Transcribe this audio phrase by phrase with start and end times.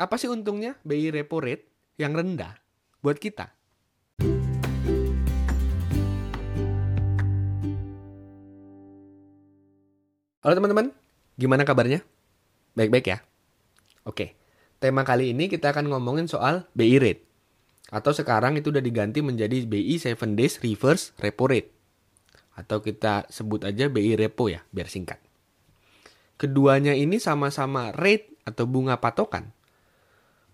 [0.00, 1.68] Apa sih untungnya BI repo rate
[2.00, 2.56] yang rendah
[3.04, 3.52] buat kita?
[10.40, 10.96] Halo teman-teman,
[11.36, 12.00] gimana kabarnya?
[12.72, 13.20] Baik-baik ya?
[14.08, 14.40] Oke,
[14.80, 17.28] tema kali ini kita akan ngomongin soal BI rate.
[17.92, 21.76] Atau sekarang itu udah diganti menjadi BI 7 Days Reverse Repo Rate.
[22.56, 25.20] Atau kita sebut aja BI Repo ya, biar singkat.
[26.40, 29.59] Keduanya ini sama-sama rate atau bunga patokan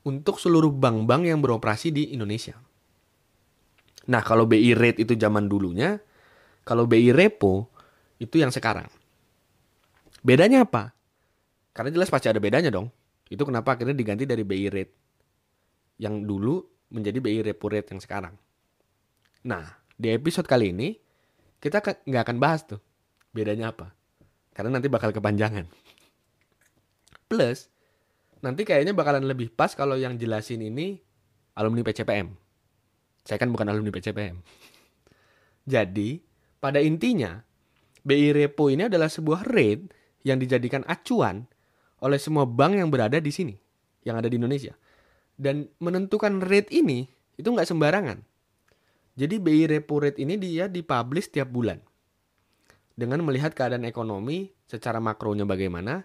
[0.07, 2.55] untuk seluruh bank-bank yang beroperasi di Indonesia.
[4.07, 5.99] Nah, kalau BI rate itu zaman dulunya,
[6.63, 7.67] kalau BI repo
[8.23, 8.87] itu yang sekarang.
[10.23, 10.95] Bedanya apa?
[11.75, 12.87] Karena jelas pasti ada bedanya dong.
[13.27, 14.95] Itu kenapa akhirnya diganti dari BI rate
[15.99, 16.63] yang dulu
[16.95, 18.39] menjadi BI repo rate yang sekarang.
[19.43, 19.67] Nah,
[19.99, 20.95] di episode kali ini
[21.59, 22.79] kita nggak akan bahas tuh
[23.35, 23.91] bedanya apa.
[24.55, 25.67] Karena nanti bakal kepanjangan.
[27.27, 27.67] Plus,
[28.41, 31.01] nanti kayaknya bakalan lebih pas kalau yang jelasin ini
[31.57, 32.33] alumni PCPM.
[33.27, 34.41] Saya kan bukan alumni PCPM.
[35.73, 36.23] Jadi,
[36.63, 37.43] pada intinya,
[38.07, 39.91] BI Repo ini adalah sebuah rate
[40.23, 41.47] yang dijadikan acuan
[42.03, 43.55] oleh semua bank yang berada di sini,
[44.07, 44.75] yang ada di Indonesia.
[45.37, 48.19] Dan menentukan rate ini itu nggak sembarangan.
[49.17, 51.81] Jadi BI repo rate ini dia dipublish tiap bulan.
[52.97, 56.05] Dengan melihat keadaan ekonomi secara makronya bagaimana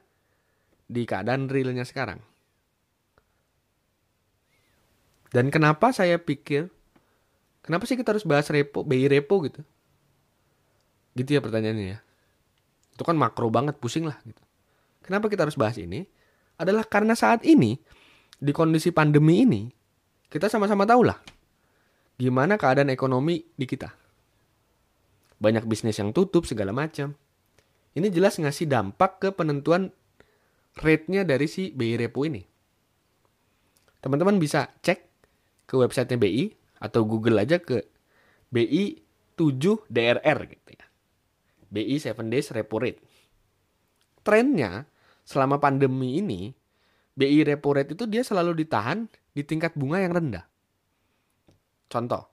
[0.92, 2.20] di keadaan realnya sekarang.
[5.32, 6.68] Dan kenapa saya pikir,
[7.64, 9.64] kenapa sih kita harus bahas repo, BI repo gitu?
[11.16, 12.00] Gitu ya pertanyaannya ya.
[12.92, 14.44] Itu kan makro banget, pusing lah gitu.
[15.08, 16.04] Kenapa kita harus bahas ini?
[16.60, 17.80] Adalah karena saat ini,
[18.36, 19.72] di kondisi pandemi ini,
[20.28, 21.20] kita sama-sama tahu lah
[22.22, 23.90] gimana keadaan ekonomi di kita.
[25.42, 27.18] Banyak bisnis yang tutup segala macam.
[27.98, 29.90] Ini jelas ngasih dampak ke penentuan
[30.80, 32.40] rate-nya dari si BI Repo ini.
[34.00, 35.00] Teman-teman bisa cek
[35.68, 36.46] ke websitenya BI
[36.82, 37.86] atau Google aja ke
[38.50, 39.00] BI
[39.36, 40.86] 7 DRR gitu ya.
[41.72, 43.02] BI 7 Days Repo Rate.
[44.22, 44.88] Trennya
[45.28, 46.52] selama pandemi ini
[47.16, 50.46] BI Repo Rate itu dia selalu ditahan di tingkat bunga yang rendah.
[51.92, 52.32] Contoh,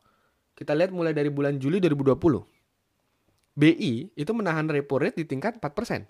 [0.54, 2.46] kita lihat mulai dari bulan Juli 2020.
[3.58, 6.06] BI itu menahan repo rate di tingkat 4%.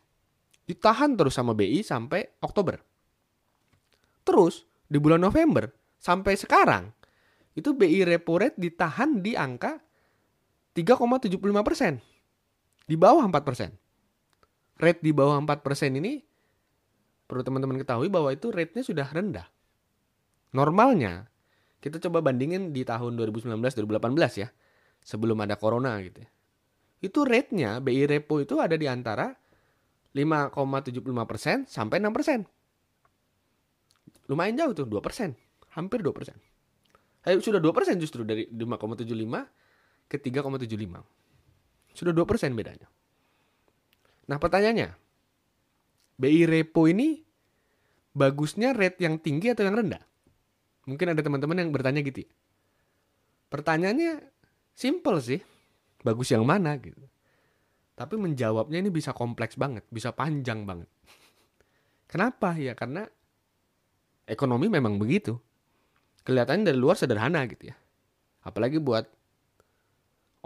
[0.68, 2.76] Ditahan terus sama BI sampai Oktober.
[4.20, 6.92] Terus, di bulan November sampai sekarang,
[7.56, 9.80] itu BI repo rate ditahan di angka
[10.76, 12.84] 3,75%.
[12.84, 13.72] Di bawah 4%.
[14.78, 16.20] Rate di bawah 4% ini
[17.28, 19.48] perlu teman-teman ketahui bahwa itu rate-nya sudah rendah.
[20.52, 21.28] Normalnya
[21.80, 24.48] kita coba bandingin di tahun 2019-2018 ya.
[25.02, 26.30] Sebelum ada corona gitu ya.
[27.00, 29.32] Itu rate-nya BI Repo itu ada di antara
[30.16, 32.46] 5,75% sampai 6%.
[34.28, 35.34] Lumayan jauh tuh, 2%.
[35.76, 36.36] Hampir 2%.
[37.28, 39.44] Eh, sudah 2% justru dari 5,75
[40.08, 41.04] ke 3,75.
[41.92, 42.88] Sudah 2% bedanya.
[44.28, 44.92] Nah pertanyaannya,
[46.20, 47.24] BI Repo ini
[48.12, 50.02] bagusnya rate yang tinggi atau yang rendah?
[50.88, 52.24] Mungkin ada teman-teman yang bertanya gitu.
[52.24, 52.30] Ya.
[53.48, 54.24] Pertanyaannya
[54.72, 55.40] simple sih.
[56.00, 57.00] Bagus yang mana gitu.
[57.98, 60.86] Tapi menjawabnya ini bisa kompleks banget, bisa panjang banget.
[62.06, 62.54] Kenapa?
[62.54, 63.10] Ya karena
[64.22, 65.34] ekonomi memang begitu.
[66.22, 67.76] Kelihatannya dari luar sederhana gitu ya.
[68.46, 69.02] Apalagi buat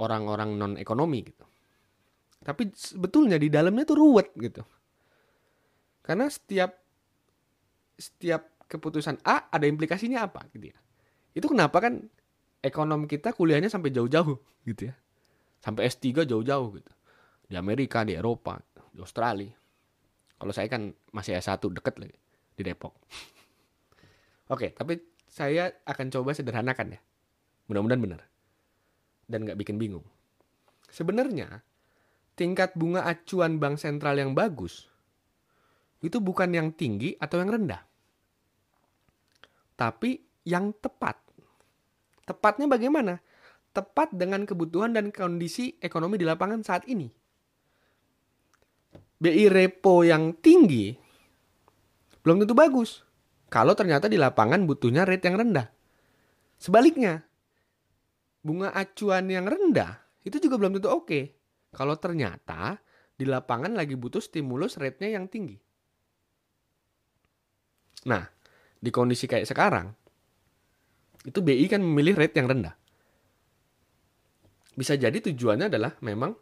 [0.01, 1.45] orang-orang non ekonomi gitu.
[2.41, 4.65] Tapi sebetulnya di dalamnya tuh ruwet gitu.
[6.01, 6.73] Karena setiap
[8.01, 10.79] setiap keputusan A ada implikasinya apa gitu ya.
[11.37, 12.01] Itu kenapa kan
[12.65, 14.95] ekonom kita kuliahnya sampai jauh-jauh gitu ya.
[15.61, 16.93] Sampai S3 jauh-jauh gitu.
[17.53, 18.57] Di Amerika, di Eropa,
[18.89, 19.53] di Australia.
[20.41, 22.17] Kalau saya kan masih S1 deket lagi
[22.57, 22.97] di Depok.
[24.49, 24.97] Oke, tapi
[25.29, 27.01] saya akan coba sederhanakan ya.
[27.69, 28.21] Mudah-mudahan benar.
[29.29, 30.05] Dan nggak bikin bingung.
[30.89, 31.61] Sebenarnya
[32.33, 34.89] tingkat bunga acuan bank sentral yang bagus
[36.01, 37.85] itu bukan yang tinggi atau yang rendah
[39.83, 41.19] tapi yang tepat.
[42.23, 43.19] Tepatnya bagaimana?
[43.75, 47.11] Tepat dengan kebutuhan dan kondisi ekonomi di lapangan saat ini.
[49.23, 50.99] BI repo yang tinggi
[52.27, 53.07] belum tentu bagus.
[53.53, 55.69] Kalau ternyata di lapangan butuhnya rate yang rendah.
[56.59, 57.23] Sebaliknya,
[58.43, 61.07] bunga acuan yang rendah itu juga belum tentu oke.
[61.07, 61.25] Okay.
[61.73, 62.83] Kalau ternyata
[63.15, 65.57] di lapangan lagi butuh stimulus rate-nya yang tinggi.
[68.11, 68.27] Nah,
[68.83, 69.89] di kondisi kayak sekarang,
[71.23, 72.75] itu BI kan memilih rate yang rendah.
[74.75, 76.35] Bisa jadi tujuannya adalah memang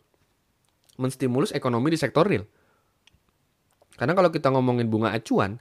[0.98, 2.46] menstimulus ekonomi di sektor real.
[4.00, 5.60] Karena kalau kita ngomongin bunga acuan,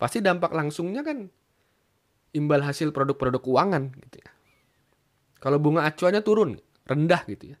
[0.00, 1.28] pasti dampak langsungnya kan
[2.32, 4.32] imbal hasil produk-produk keuangan gitu ya.
[5.36, 6.56] Kalau bunga acuannya turun,
[6.88, 7.60] rendah gitu ya.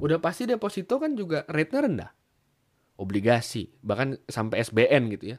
[0.00, 2.10] Udah pasti deposito kan juga rate-nya rendah.
[2.96, 5.38] Obligasi, bahkan sampai SBN gitu ya.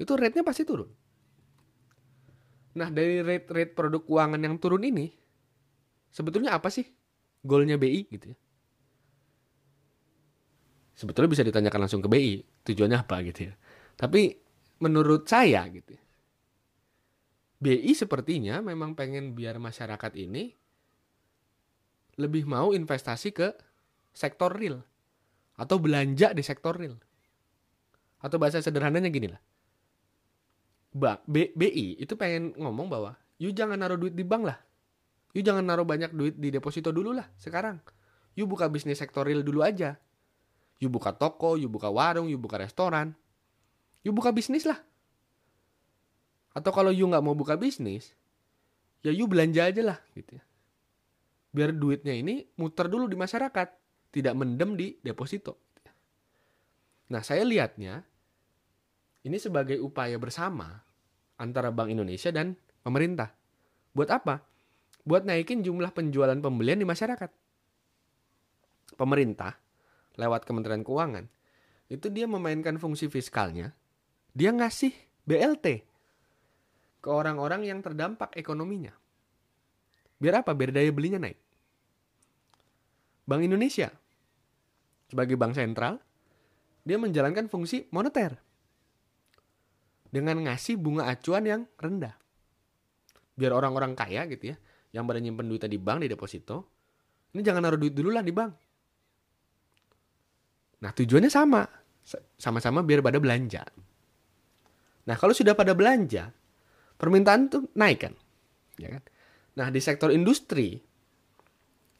[0.00, 0.88] Itu rate-nya pasti turun.
[2.72, 5.12] Nah, dari rate-rate produk keuangan yang turun ini,
[6.08, 6.88] sebetulnya apa sih
[7.44, 8.38] goalnya BI gitu ya?
[11.00, 13.56] Sebetulnya bisa ditanyakan langsung ke BI, tujuannya apa gitu ya.
[13.96, 14.36] Tapi
[14.84, 15.96] menurut saya gitu
[17.60, 20.48] BI sepertinya memang pengen biar masyarakat ini
[22.16, 23.52] lebih mau investasi ke
[24.16, 24.80] sektor real
[25.60, 26.96] atau belanja di sektor real.
[28.20, 29.40] Atau bahasa sederhananya gini lah.
[31.28, 34.60] BI itu pengen ngomong bahwa you jangan naruh duit di bank lah.
[35.36, 37.80] You jangan naruh banyak duit di deposito dulu lah sekarang.
[38.36, 40.00] You buka bisnis sektor real dulu aja.
[40.80, 43.12] You buka toko, you buka warung, you buka restoran.
[44.00, 44.80] You buka bisnis lah.
[46.56, 48.16] Atau kalau you nggak mau buka bisnis,
[49.04, 50.44] ya you belanja aja lah gitu ya.
[51.52, 53.68] Biar duitnya ini muter dulu di masyarakat,
[54.10, 55.60] tidak mendem di deposito.
[57.12, 58.00] Nah saya lihatnya
[59.26, 60.80] ini sebagai upaya bersama
[61.36, 63.36] antara Bank Indonesia dan pemerintah.
[63.92, 64.40] Buat apa?
[65.04, 67.30] Buat naikin jumlah penjualan pembelian di masyarakat.
[68.96, 69.69] Pemerintah
[70.16, 71.26] lewat Kementerian Keuangan
[71.90, 73.74] itu dia memainkan fungsi fiskalnya.
[74.30, 74.94] Dia ngasih
[75.26, 75.66] BLT
[77.02, 78.94] ke orang-orang yang terdampak ekonominya.
[80.22, 80.54] Biar apa?
[80.54, 81.38] Biar daya belinya naik.
[83.26, 83.90] Bank Indonesia
[85.10, 85.98] sebagai bank sentral
[86.86, 88.38] dia menjalankan fungsi moneter
[90.10, 92.14] dengan ngasih bunga acuan yang rendah.
[93.38, 94.56] Biar orang-orang kaya gitu ya,
[94.90, 96.66] yang pada nyimpen duitnya di bank, di deposito,
[97.32, 98.52] ini jangan naruh duit dulu lah di bank.
[100.80, 101.64] Nah tujuannya sama,
[102.40, 103.64] sama-sama biar pada belanja.
[105.04, 106.32] Nah kalau sudah pada belanja,
[106.96, 108.14] permintaan tuh naik kan,
[108.80, 109.02] ya kan?
[109.56, 110.80] Nah di sektor industri,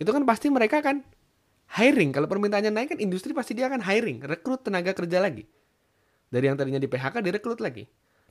[0.01, 1.05] itu kan pasti mereka kan
[1.77, 2.11] hiring.
[2.11, 5.45] Kalau permintaannya naik kan industri pasti dia akan hiring, rekrut tenaga kerja lagi.
[6.31, 7.85] Dari yang tadinya di PHK direkrut lagi.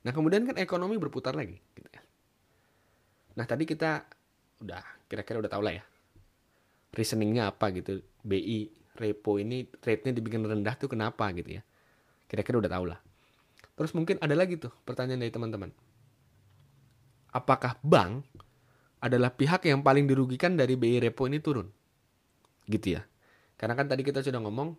[0.08, 1.60] Nah kemudian kan ekonomi berputar lagi.
[1.76, 2.02] Gitu ya.
[3.36, 4.08] Nah tadi kita
[4.64, 5.84] udah kira-kira udah tau lah ya.
[6.96, 8.00] Reasoningnya apa gitu.
[8.24, 11.62] BI, repo ini rate-nya dibikin rendah tuh kenapa gitu ya.
[12.28, 13.00] Kira-kira udah tau lah.
[13.80, 15.72] Terus mungkin ada lagi tuh pertanyaan dari teman-teman.
[17.32, 18.28] Apakah bank
[19.00, 21.72] adalah pihak yang paling dirugikan dari BI repo ini turun?
[22.68, 23.08] Gitu ya.
[23.56, 24.76] Karena kan tadi kita sudah ngomong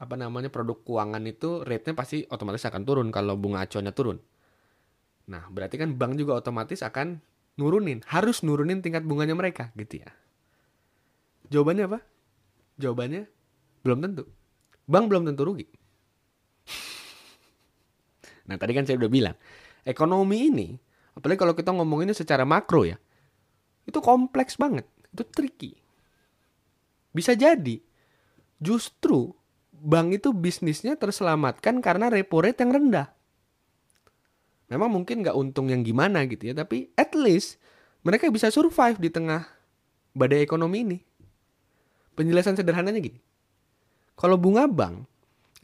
[0.00, 4.16] apa namanya produk keuangan itu rate-nya pasti otomatis akan turun kalau bunga acuannya turun.
[5.28, 7.20] Nah, berarti kan bank juga otomatis akan
[7.60, 10.10] nurunin, harus nurunin tingkat bunganya mereka gitu ya.
[11.52, 11.98] Jawabannya apa?
[12.80, 13.28] Jawabannya
[13.84, 14.24] belum tentu.
[14.88, 15.68] Bank belum tentu rugi.
[18.48, 19.36] nah, tadi kan saya udah bilang,
[19.84, 20.68] ekonomi ini,
[21.14, 22.96] apalagi kalau kita ngomonginnya secara makro ya,
[23.84, 25.72] itu kompleks banget, itu tricky.
[27.12, 27.78] Bisa jadi
[28.58, 29.34] justru
[29.80, 33.08] bank itu bisnisnya terselamatkan karena repo rate yang rendah.
[34.70, 37.58] Memang mungkin nggak untung yang gimana gitu ya, tapi at least
[38.06, 39.42] mereka bisa survive di tengah
[40.14, 40.98] badai ekonomi ini.
[42.20, 43.16] Penjelasan sederhananya gini.
[44.12, 45.08] Kalau bunga bank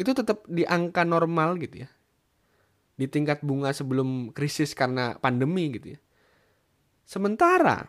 [0.01, 1.89] itu tetap di angka normal gitu ya.
[2.97, 6.01] Di tingkat bunga sebelum krisis karena pandemi gitu ya.
[7.05, 7.85] Sementara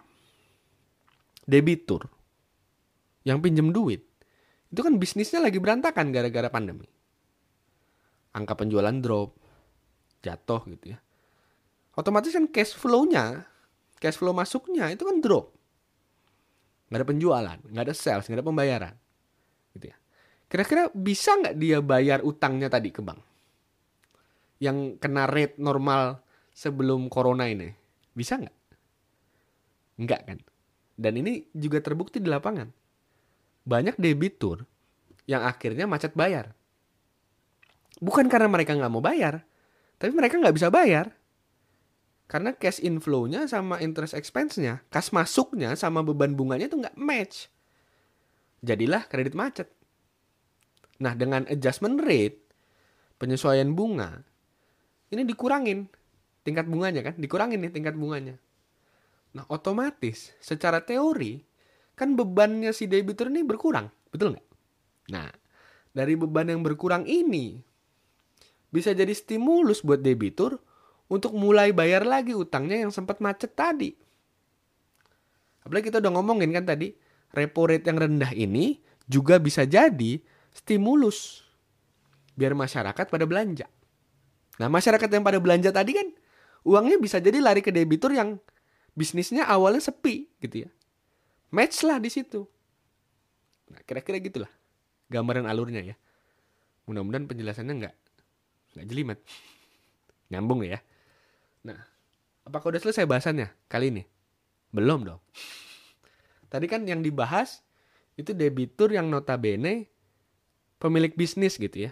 [1.47, 2.11] debitur
[3.23, 4.03] yang pinjam duit
[4.67, 6.91] itu kan bisnisnya lagi berantakan gara-gara pandemi.
[8.35, 9.39] Angka penjualan drop,
[10.21, 10.99] jatuh gitu ya.
[11.97, 13.47] Otomatis kan cash flow-nya,
[13.97, 15.56] cash flow masuknya itu kan drop.
[16.87, 18.93] Nggak ada penjualan, nggak ada sales, nggak ada pembayaran.
[19.75, 19.97] Gitu ya.
[20.47, 23.19] Kira-kira bisa nggak dia bayar utangnya tadi ke bank?
[24.63, 26.23] Yang kena rate normal
[26.55, 27.69] sebelum corona ini.
[28.15, 28.55] Bisa nggak?
[30.01, 30.39] Nggak kan?
[30.97, 32.87] Dan ini juga terbukti di lapangan
[33.67, 34.63] banyak debitur
[35.27, 36.55] yang akhirnya macet bayar.
[37.99, 39.43] Bukan karena mereka nggak mau bayar,
[39.99, 41.11] tapi mereka nggak bisa bayar.
[42.27, 47.47] Karena cash inflow-nya sama interest expense-nya, kas masuknya sama beban bunganya itu nggak match.
[48.59, 49.71] Jadilah kredit macet.
[50.99, 52.43] Nah dengan adjustment rate,
[53.15, 54.27] penyesuaian bunga,
[55.07, 55.87] ini dikurangin
[56.43, 58.35] tingkat bunganya kan, dikurangin nih tingkat bunganya.
[59.31, 61.39] Nah otomatis secara teori
[61.95, 64.47] kan bebannya si debitur ini berkurang, betul nggak?
[65.07, 65.31] Nah,
[65.95, 67.57] dari beban yang berkurang ini
[68.67, 70.59] bisa jadi stimulus buat debitur
[71.07, 73.95] untuk mulai bayar lagi utangnya yang sempat macet tadi.
[75.63, 76.95] Apalagi kita udah ngomongin kan tadi,
[77.35, 80.19] repo rate yang rendah ini juga bisa jadi
[80.51, 81.43] stimulus
[82.35, 83.67] biar masyarakat pada belanja.
[84.57, 86.07] Nah, masyarakat yang pada belanja tadi kan
[86.67, 88.39] uangnya bisa jadi lari ke debitur yang
[88.97, 90.69] bisnisnya awalnya sepi gitu ya.
[91.53, 92.43] Match lah di situ.
[93.71, 94.51] Nah, kira-kira gitulah
[95.07, 95.95] gambaran alurnya ya.
[96.87, 97.95] Mudah-mudahan penjelasannya nggak
[98.75, 99.19] nggak jelimet.
[100.31, 100.79] Nyambung ya.
[101.67, 101.79] Nah,
[102.47, 104.03] apakah udah selesai bahasannya kali ini?
[104.71, 105.19] Belum dong.
[106.47, 107.59] Tadi kan yang dibahas
[108.15, 109.91] itu debitur yang notabene
[110.79, 111.91] pemilik bisnis gitu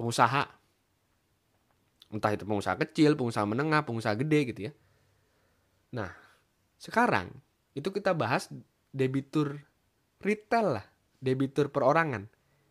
[0.00, 0.48] Pengusaha.
[2.10, 4.72] Entah itu pengusaha kecil, pengusaha menengah, pengusaha gede gitu ya.
[5.94, 6.10] Nah,
[6.80, 7.30] sekarang
[7.76, 8.48] itu kita bahas
[8.90, 9.60] debitur
[10.24, 10.86] retail lah,
[11.20, 12.26] debitur perorangan.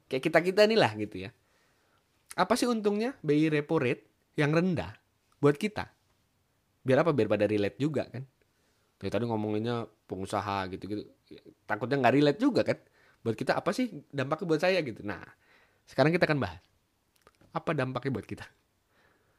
[0.09, 1.31] Kayak kita-kita nih lah gitu ya.
[2.35, 4.97] Apa sih untungnya BI repo rate yang rendah
[5.39, 5.98] buat kita?
[6.83, 7.11] Biar apa?
[7.11, 8.23] Biar pada relate juga kan.
[8.99, 11.07] Ya tadi ngomonginnya pengusaha gitu-gitu.
[11.63, 12.77] Takutnya nggak relate juga kan.
[13.23, 15.03] Buat kita apa sih dampaknya buat saya gitu.
[15.03, 15.23] Nah,
[15.87, 16.61] sekarang kita akan bahas.
[17.55, 18.45] Apa dampaknya buat kita?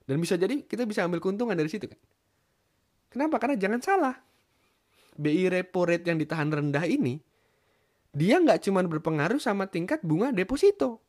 [0.08, 2.00] Dan bisa jadi kita bisa ambil keuntungan dari situ kan.
[3.10, 3.38] Kenapa?
[3.38, 4.16] Karena jangan salah.
[5.20, 7.20] BI repo rate yang ditahan rendah ini,
[8.10, 11.02] dia nggak cuma berpengaruh sama tingkat bunga deposito.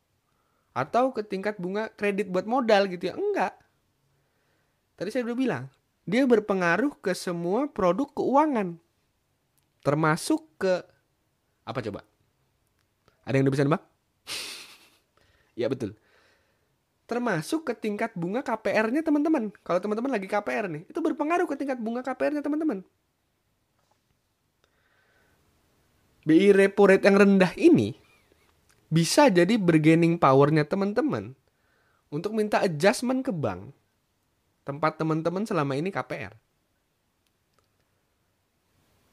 [0.72, 3.14] Atau ke tingkat bunga kredit buat modal gitu ya.
[3.16, 3.58] Enggak.
[4.96, 5.64] Tadi saya udah bilang,
[6.08, 8.78] dia berpengaruh ke semua produk keuangan.
[9.82, 10.82] Termasuk ke
[11.62, 12.00] apa coba?
[13.22, 13.82] Ada yang udah bisa nebak?
[15.60, 15.94] ya betul
[17.12, 19.52] termasuk ke tingkat bunga KPR-nya teman-teman.
[19.60, 22.80] Kalau teman-teman lagi KPR nih, itu berpengaruh ke tingkat bunga KPR-nya teman-teman.
[26.24, 27.98] BI repo rate yang rendah ini
[28.88, 31.36] bisa jadi bargaining power-nya teman-teman
[32.08, 33.74] untuk minta adjustment ke bank
[34.62, 36.34] tempat teman-teman selama ini KPR.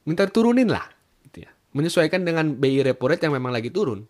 [0.06, 0.86] Minta turunin lah,
[1.28, 1.50] gitu ya.
[1.76, 4.06] Menyesuaikan dengan BI repo rate yang memang lagi turun.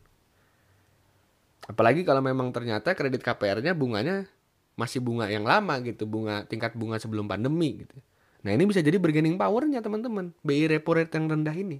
[1.69, 4.27] Apalagi kalau memang ternyata kredit KPR-nya bunganya
[4.75, 7.97] masih bunga yang lama gitu, bunga tingkat bunga sebelum pandemi gitu.
[8.41, 11.79] Nah ini bisa jadi bargaining power-nya teman-teman, BI repo rate yang rendah ini.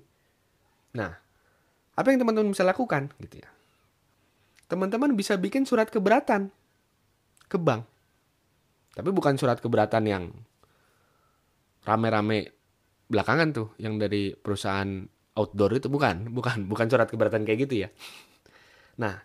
[0.93, 1.17] Nah,
[1.97, 3.51] apa yang teman-teman bisa lakukan gitu ya?
[4.69, 6.53] Teman-teman bisa bikin surat keberatan
[7.51, 7.89] ke bank.
[8.91, 10.25] Tapi bukan surat keberatan yang
[11.87, 12.53] rame-rame
[13.07, 17.89] belakangan tuh, yang dari perusahaan outdoor itu bukan, bukan, bukan surat keberatan kayak gitu ya.
[19.01, 19.17] Nah,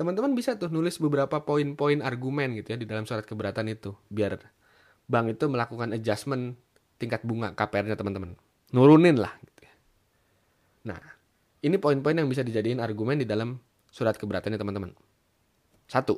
[0.00, 4.40] teman-teman bisa tuh nulis beberapa poin-poin argumen gitu ya di dalam surat keberatan itu biar
[5.04, 6.56] bank itu melakukan adjustment
[6.96, 8.32] tingkat bunga KPR-nya teman-teman
[8.72, 9.74] nurunin lah gitu ya.
[10.88, 11.00] nah
[11.60, 13.60] ini poin-poin yang bisa dijadiin argumen di dalam
[13.92, 14.96] surat keberatannya teman-teman
[15.84, 16.16] satu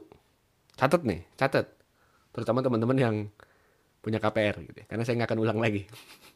[0.79, 1.82] catat nih catat
[2.33, 3.17] terutama teman-teman yang
[4.03, 4.87] punya KPR gitu ya.
[4.89, 5.87] karena saya nggak akan ulang lagi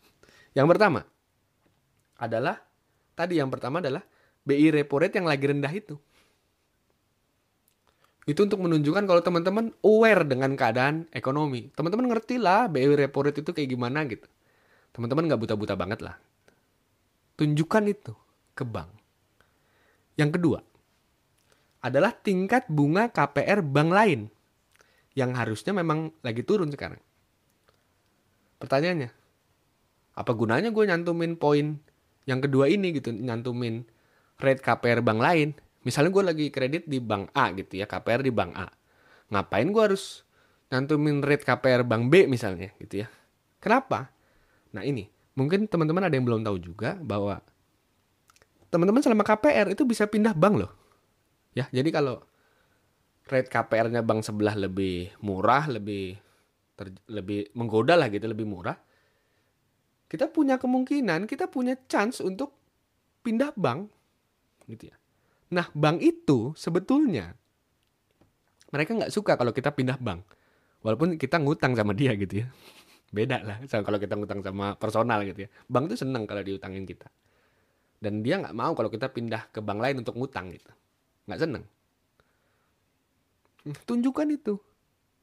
[0.57, 1.03] yang pertama
[2.17, 2.61] adalah
[3.19, 4.05] tadi yang pertama adalah
[4.47, 5.97] BI repo rate yang lagi rendah itu
[8.27, 11.71] itu untuk menunjukkan kalau teman-teman aware dengan keadaan ekonomi.
[11.71, 14.27] Teman-teman ngerti lah BI repo rate itu kayak gimana gitu.
[14.91, 16.19] Teman-teman nggak buta-buta banget lah.
[17.39, 18.19] Tunjukkan itu
[18.59, 18.91] ke bank.
[20.19, 20.59] Yang kedua
[21.87, 24.21] adalah tingkat bunga KPR bank lain
[25.17, 27.01] yang harusnya memang lagi turun sekarang.
[28.61, 29.11] Pertanyaannya,
[30.17, 31.81] apa gunanya gue nyantumin poin
[32.29, 33.89] yang kedua ini gitu, nyantumin
[34.37, 35.51] rate KPR bank lain
[35.87, 38.67] Misalnya gue lagi kredit di bank A gitu ya, KPR di bank A.
[39.31, 40.27] Ngapain gue harus
[40.67, 43.09] nyantumin rate KPR bank B misalnya gitu ya.
[43.63, 44.11] Kenapa?
[44.75, 45.07] Nah ini,
[45.39, 47.39] mungkin teman-teman ada yang belum tahu juga bahwa
[48.67, 50.75] teman-teman selama KPR itu bisa pindah bank loh.
[51.55, 52.27] Ya, jadi kalau
[53.27, 56.15] rate KPR-nya bank sebelah lebih murah, lebih
[56.79, 58.79] ter, lebih menggoda lah gitu, lebih murah.
[60.07, 62.55] Kita punya kemungkinan, kita punya chance untuk
[63.27, 63.91] pindah bank
[64.71, 64.97] gitu ya.
[65.51, 67.35] Nah, bank itu sebetulnya
[68.71, 70.23] mereka nggak suka kalau kita pindah bank.
[70.87, 72.49] Walaupun kita ngutang sama dia gitu ya.
[73.11, 75.49] Beda lah kalau kita ngutang sama personal gitu ya.
[75.67, 77.11] Bank itu seneng kalau diutangin kita.
[77.99, 80.71] Dan dia nggak mau kalau kita pindah ke bank lain untuk ngutang gitu.
[81.27, 81.65] Nggak seneng.
[83.67, 84.55] Tunjukkan itu.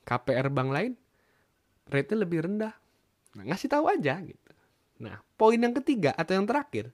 [0.04, 0.94] KPR bank lain
[1.88, 2.74] rate-nya lebih rendah.
[3.40, 4.52] Nah, ngasih tahu aja gitu.
[5.04, 6.94] Nah, poin yang ketiga atau yang terakhir,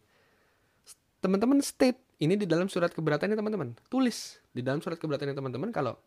[1.20, 3.76] teman-teman state ini di dalam surat keberatannya teman-teman.
[3.92, 6.00] Tulis di dalam surat keberatannya teman-teman kalau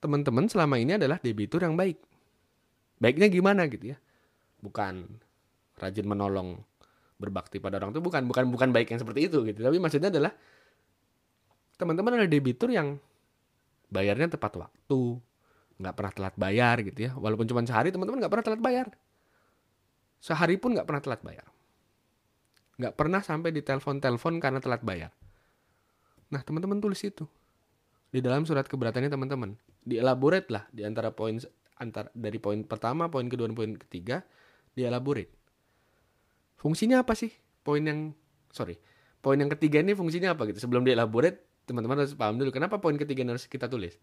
[0.00, 2.00] teman-teman selama ini adalah debitur yang baik.
[2.98, 3.98] Baiknya gimana gitu ya?
[4.60, 5.20] Bukan
[5.76, 6.62] rajin menolong
[7.14, 9.60] berbakti pada orang itu bukan bukan bukan baik yang seperti itu gitu.
[9.60, 10.32] Tapi maksudnya adalah
[11.78, 12.96] teman-teman adalah debitur yang
[13.88, 15.20] bayarnya tepat waktu,
[15.80, 17.12] nggak pernah telat bayar gitu ya.
[17.18, 18.86] Walaupun cuma sehari teman-teman nggak pernah telat bayar.
[20.22, 21.46] Sehari pun nggak pernah telat bayar.
[22.80, 25.12] Nggak pernah sampai di telepon-telepon karena telat bayar.
[26.32, 27.28] Nah, teman-teman tulis itu.
[28.10, 29.54] Di dalam surat keberatannya teman-teman.
[29.84, 31.38] Dielaborate lah di antara poin
[31.78, 34.22] antar dari poin pertama, poin kedua, poin ketiga
[34.74, 35.30] dielaborate.
[36.58, 37.30] Fungsinya apa sih?
[37.62, 38.14] Poin yang
[38.50, 38.78] sorry,
[39.20, 40.64] poin yang ketiga ini fungsinya apa gitu?
[40.64, 43.96] Sebelum dielaborate, teman-teman harus paham dulu kenapa poin ketiga harus kita tulis.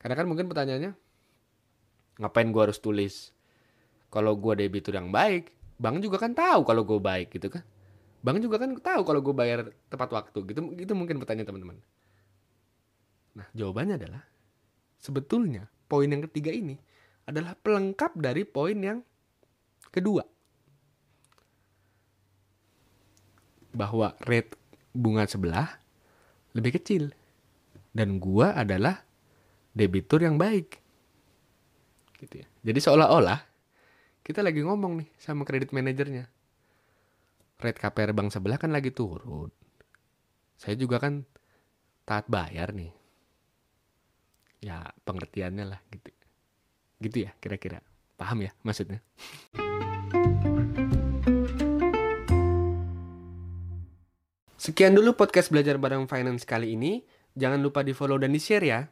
[0.00, 0.92] Karena kan mungkin pertanyaannya,
[2.20, 3.32] ngapain gua harus tulis?
[4.10, 7.64] Kalau gua debitur yang baik, bank juga kan tahu kalau gue baik gitu kan.
[8.20, 10.60] Bank juga kan tahu kalau gue bayar tepat waktu gitu.
[10.76, 11.76] Gitu mungkin pertanyaan teman-teman.
[13.40, 14.20] Nah, jawabannya adalah
[15.00, 16.76] sebetulnya poin yang ketiga ini
[17.24, 19.00] adalah pelengkap dari poin yang
[19.88, 20.28] kedua.
[23.72, 24.52] Bahwa rate
[24.92, 25.79] bunga sebelah
[26.56, 27.14] lebih kecil.
[27.90, 29.02] Dan gua adalah
[29.74, 30.78] debitur yang baik.
[32.18, 32.46] Gitu ya.
[32.62, 33.40] Jadi seolah-olah
[34.20, 36.28] kita lagi ngomong nih sama kredit manajernya.
[37.60, 39.52] Rate KPR bank sebelah kan lagi turun.
[40.56, 41.24] Saya juga kan
[42.08, 42.92] taat bayar nih.
[44.60, 46.12] Ya pengertiannya lah gitu.
[47.00, 47.80] Gitu ya kira-kira.
[48.20, 49.00] Paham ya maksudnya?
[54.70, 57.02] Sekian dulu podcast belajar bareng finance kali ini.
[57.34, 58.86] Jangan lupa di follow dan di share ya.